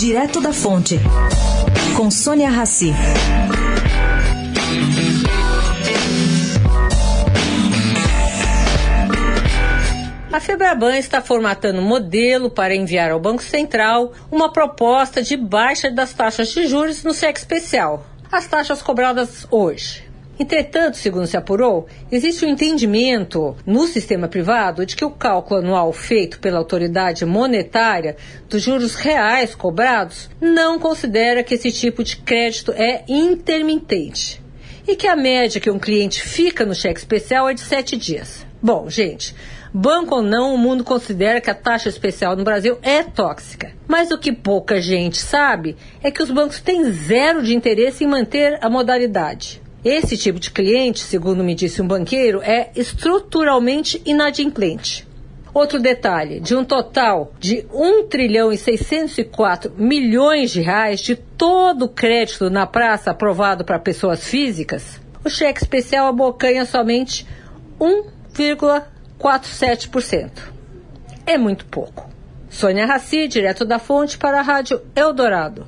Direto 0.00 0.40
da 0.40 0.50
Fonte, 0.50 0.98
com 1.94 2.10
Sônia 2.10 2.48
Rassi. 2.48 2.90
A 10.32 10.40
Febraban 10.40 10.96
está 10.96 11.20
formatando 11.20 11.82
modelo 11.82 12.48
para 12.48 12.74
enviar 12.74 13.10
ao 13.10 13.20
Banco 13.20 13.42
Central 13.42 14.14
uma 14.32 14.50
proposta 14.50 15.22
de 15.22 15.36
baixa 15.36 15.90
das 15.90 16.14
taxas 16.14 16.48
de 16.48 16.66
juros 16.66 17.04
no 17.04 17.12
cheque 17.12 17.38
especial, 17.38 18.06
as 18.32 18.46
taxas 18.46 18.80
cobradas 18.80 19.46
hoje. 19.50 20.09
Entretanto, 20.40 20.96
segundo 20.96 21.26
se 21.26 21.36
apurou, 21.36 21.86
existe 22.10 22.46
um 22.46 22.48
entendimento 22.48 23.54
no 23.66 23.86
sistema 23.86 24.26
privado 24.26 24.86
de 24.86 24.96
que 24.96 25.04
o 25.04 25.10
cálculo 25.10 25.60
anual 25.60 25.92
feito 25.92 26.40
pela 26.40 26.56
autoridade 26.56 27.26
monetária 27.26 28.16
dos 28.48 28.62
juros 28.62 28.94
reais 28.94 29.54
cobrados 29.54 30.30
não 30.40 30.78
considera 30.78 31.44
que 31.44 31.52
esse 31.52 31.70
tipo 31.70 32.02
de 32.02 32.16
crédito 32.16 32.72
é 32.72 33.04
intermitente 33.06 34.40
e 34.88 34.96
que 34.96 35.06
a 35.06 35.14
média 35.14 35.60
que 35.60 35.70
um 35.70 35.78
cliente 35.78 36.22
fica 36.22 36.64
no 36.64 36.74
cheque 36.74 37.00
especial 37.00 37.46
é 37.46 37.52
de 37.52 37.60
sete 37.60 37.94
dias. 37.94 38.46
Bom, 38.62 38.88
gente, 38.88 39.34
banco 39.74 40.14
ou 40.14 40.22
não, 40.22 40.54
o 40.54 40.58
mundo 40.58 40.82
considera 40.82 41.42
que 41.42 41.50
a 41.50 41.54
taxa 41.54 41.90
especial 41.90 42.34
no 42.34 42.44
Brasil 42.44 42.78
é 42.80 43.02
tóxica. 43.02 43.72
Mas 43.86 44.10
o 44.10 44.16
que 44.16 44.32
pouca 44.32 44.80
gente 44.80 45.18
sabe 45.18 45.76
é 46.02 46.10
que 46.10 46.22
os 46.22 46.30
bancos 46.30 46.60
têm 46.60 46.90
zero 46.90 47.42
de 47.42 47.54
interesse 47.54 48.04
em 48.04 48.06
manter 48.06 48.58
a 48.62 48.70
modalidade. 48.70 49.60
Esse 49.84 50.16
tipo 50.16 50.38
de 50.38 50.50
cliente, 50.50 51.00
segundo 51.00 51.42
me 51.42 51.54
disse 51.54 51.80
um 51.80 51.86
banqueiro, 51.86 52.42
é 52.42 52.70
estruturalmente 52.76 54.02
inadimplente. 54.04 55.08
Outro 55.54 55.80
detalhe, 55.80 56.38
de 56.38 56.54
um 56.54 56.64
total 56.64 57.32
de 57.40 57.66
1 57.72 58.06
trilhão 58.08 58.52
e 58.52 58.58
604 58.58 59.72
milhões 59.76 60.50
de 60.50 60.60
reais 60.60 61.00
de 61.00 61.16
todo 61.16 61.86
o 61.86 61.88
crédito 61.88 62.50
na 62.50 62.66
praça 62.66 63.10
aprovado 63.10 63.64
para 63.64 63.78
pessoas 63.78 64.24
físicas, 64.24 65.00
o 65.24 65.30
cheque 65.30 65.60
especial 65.60 66.06
abocanha 66.06 66.64
somente 66.64 67.26
1,47%. 67.80 70.30
É 71.26 71.36
muito 71.36 71.66
pouco. 71.66 72.08
Sônia 72.48 72.86
Raci, 72.86 73.26
direto 73.26 73.64
da 73.64 73.78
fonte 73.78 74.18
para 74.18 74.40
a 74.40 74.42
Rádio 74.42 74.80
Eldorado. 74.94 75.66